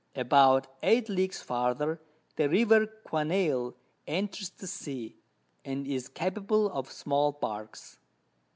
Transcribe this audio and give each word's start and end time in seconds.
About 0.15 0.65
8 0.81 1.09
Leagues 1.09 1.43
farther, 1.43 2.01
the 2.35 2.49
River 2.49 2.87
Quenale 2.87 3.75
enters 4.07 4.49
the 4.49 4.65
Sea, 4.65 5.15
and 5.63 5.85
is 5.85 6.09
capable 6.09 6.71
of 6.71 6.91
small 6.91 7.33
Barks. 7.33 7.99